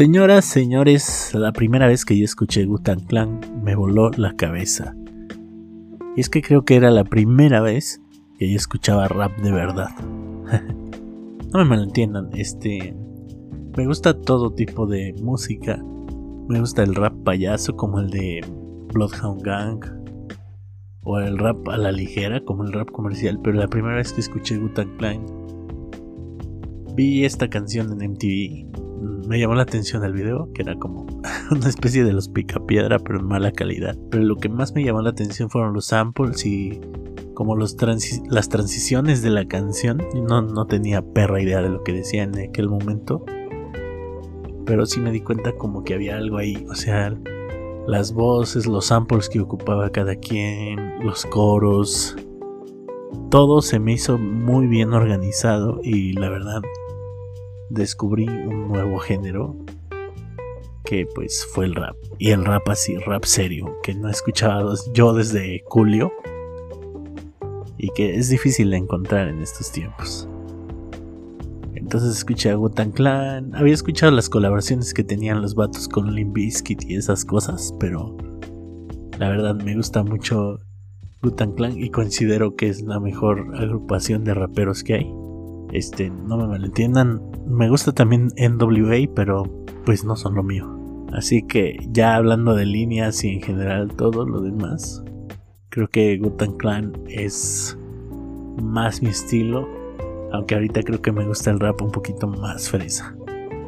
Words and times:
Señoras, 0.00 0.46
señores, 0.46 1.34
la 1.34 1.52
primera 1.52 1.86
vez 1.86 2.06
que 2.06 2.16
yo 2.16 2.24
escuché 2.24 2.64
Gutan 2.64 3.00
Clan 3.00 3.38
me 3.62 3.74
voló 3.74 4.10
la 4.16 4.34
cabeza. 4.34 4.96
Y 6.16 6.22
es 6.22 6.30
que 6.30 6.40
creo 6.40 6.64
que 6.64 6.76
era 6.76 6.90
la 6.90 7.04
primera 7.04 7.60
vez 7.60 8.00
que 8.38 8.50
yo 8.50 8.56
escuchaba 8.56 9.08
rap 9.08 9.36
de 9.42 9.52
verdad. 9.52 9.90
no 11.52 11.58
me 11.58 11.64
malentiendan, 11.66 12.30
este. 12.32 12.96
Me 13.76 13.84
gusta 13.84 14.18
todo 14.18 14.54
tipo 14.54 14.86
de 14.86 15.12
música. 15.20 15.76
Me 16.48 16.60
gusta 16.60 16.82
el 16.82 16.94
rap 16.94 17.12
payaso 17.22 17.76
como 17.76 18.00
el 18.00 18.08
de 18.08 18.40
Bloodhound 18.94 19.42
Gang. 19.42 19.84
O 21.02 21.18
el 21.18 21.36
rap 21.36 21.68
a 21.68 21.76
la 21.76 21.92
ligera 21.92 22.42
como 22.42 22.64
el 22.64 22.72
rap 22.72 22.90
comercial. 22.90 23.38
Pero 23.44 23.58
la 23.58 23.68
primera 23.68 23.96
vez 23.96 24.14
que 24.14 24.22
escuché 24.22 24.56
Gutan 24.56 24.96
Clan 24.96 25.26
vi 26.96 27.26
esta 27.26 27.50
canción 27.50 28.00
en 28.00 28.12
MTV 28.12 28.79
me 29.00 29.38
llamó 29.38 29.54
la 29.54 29.62
atención 29.62 30.04
el 30.04 30.12
video, 30.12 30.50
que 30.52 30.62
era 30.62 30.76
como 30.76 31.06
una 31.50 31.68
especie 31.68 32.04
de 32.04 32.12
los 32.12 32.28
picapiedra, 32.28 32.98
pero 32.98 33.20
en 33.20 33.26
mala 33.26 33.52
calidad. 33.52 33.96
Pero 34.10 34.24
lo 34.24 34.36
que 34.36 34.48
más 34.48 34.74
me 34.74 34.84
llamó 34.84 35.02
la 35.02 35.10
atención 35.10 35.50
fueron 35.50 35.72
los 35.72 35.86
samples 35.86 36.44
y 36.44 36.80
como 37.34 37.56
los 37.56 37.76
las 38.28 38.48
transiciones 38.48 39.22
de 39.22 39.30
la 39.30 39.46
canción. 39.46 40.02
No, 40.28 40.42
no 40.42 40.66
tenía 40.66 41.02
perra 41.02 41.40
idea 41.40 41.62
de 41.62 41.70
lo 41.70 41.82
que 41.82 41.92
decía 41.92 42.22
en 42.22 42.38
aquel 42.38 42.68
momento. 42.68 43.24
Pero 44.66 44.86
sí 44.86 45.00
me 45.00 45.10
di 45.10 45.20
cuenta 45.20 45.52
como 45.52 45.82
que 45.82 45.94
había 45.94 46.16
algo 46.16 46.36
ahí. 46.36 46.66
O 46.68 46.74
sea, 46.74 47.16
las 47.86 48.12
voces, 48.12 48.66
los 48.66 48.86
samples 48.86 49.28
que 49.28 49.40
ocupaba 49.40 49.90
cada 49.90 50.16
quien, 50.16 51.04
los 51.04 51.24
coros. 51.26 52.16
Todo 53.30 53.62
se 53.62 53.80
me 53.80 53.92
hizo 53.92 54.18
muy 54.18 54.66
bien 54.66 54.92
organizado 54.92 55.80
y 55.82 56.12
la 56.12 56.28
verdad 56.28 56.60
descubrí 57.70 58.28
un 58.28 58.68
nuevo 58.68 58.98
género 58.98 59.56
que 60.84 61.06
pues 61.14 61.46
fue 61.52 61.66
el 61.66 61.74
rap. 61.74 61.96
Y 62.18 62.30
el 62.30 62.44
rap 62.44 62.68
así, 62.68 62.96
rap 62.98 63.24
serio, 63.24 63.78
que 63.82 63.94
no 63.94 64.08
he 64.08 64.10
escuchado 64.10 64.74
yo 64.92 65.14
desde 65.14 65.62
julio 65.66 66.12
y 67.78 67.88
que 67.90 68.16
es 68.16 68.28
difícil 68.28 68.70
de 68.70 68.76
encontrar 68.76 69.28
en 69.28 69.40
estos 69.40 69.72
tiempos. 69.72 70.28
Entonces 71.74 72.16
escuché 72.16 72.50
a 72.50 72.54
Gutan 72.54 72.90
Clan, 72.90 73.54
había 73.54 73.72
escuchado 73.72 74.12
las 74.12 74.28
colaboraciones 74.28 74.92
que 74.92 75.02
tenían 75.02 75.40
los 75.40 75.54
vatos 75.54 75.88
con 75.88 76.14
Limp 76.14 76.34
Bizkit 76.34 76.84
y 76.84 76.96
esas 76.96 77.24
cosas, 77.24 77.74
pero 77.80 78.16
la 79.18 79.30
verdad 79.30 79.54
me 79.54 79.74
gusta 79.74 80.02
mucho 80.02 80.60
Gutan 81.22 81.52
Clan 81.52 81.78
y 81.78 81.90
considero 81.90 82.54
que 82.54 82.68
es 82.68 82.82
la 82.82 83.00
mejor 83.00 83.54
agrupación 83.56 84.24
de 84.24 84.34
raperos 84.34 84.82
que 84.82 84.94
hay. 84.94 85.19
Este, 85.72 86.10
no 86.10 86.36
me 86.36 86.46
malentiendan, 86.46 87.20
me 87.46 87.68
gusta 87.68 87.92
también 87.92 88.28
NWA, 88.36 89.12
pero 89.14 89.44
pues 89.84 90.04
no 90.04 90.16
son 90.16 90.34
lo 90.34 90.42
mío. 90.42 90.68
Así 91.12 91.42
que 91.42 91.78
ya 91.90 92.14
hablando 92.14 92.54
de 92.54 92.66
líneas 92.66 93.24
y 93.24 93.30
en 93.30 93.42
general 93.42 93.92
todo 93.96 94.26
lo 94.26 94.40
demás, 94.40 95.02
creo 95.68 95.88
que 95.88 96.16
Gutan 96.18 96.56
Clan 96.56 96.92
es 97.08 97.76
más 98.62 99.02
mi 99.02 99.08
estilo, 99.08 99.68
aunque 100.32 100.54
ahorita 100.54 100.82
creo 100.82 101.02
que 101.02 101.12
me 101.12 101.26
gusta 101.26 101.50
el 101.50 101.60
rap 101.60 101.82
un 101.82 101.90
poquito 101.90 102.26
más 102.28 102.68
fresa. 102.68 103.14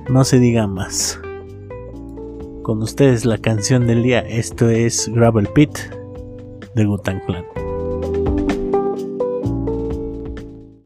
No 0.08 0.24
se 0.24 0.38
diga 0.38 0.66
más. 0.66 1.20
Con 2.62 2.80
ustedes 2.82 3.24
la 3.24 3.38
canción 3.38 3.86
del 3.86 4.02
día, 4.02 4.20
esto 4.20 4.68
es 4.68 5.10
Gravel 5.12 5.48
Pit 5.48 5.76
de 6.74 6.84
Gutan 6.84 7.20
Clan. 7.26 7.44